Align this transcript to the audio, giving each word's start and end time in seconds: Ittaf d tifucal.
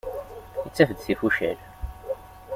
Ittaf 0.67 0.89
d 0.91 0.97
tifucal. 0.99 1.59